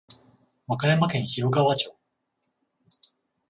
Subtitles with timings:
[0.67, 1.95] 和歌山県広川町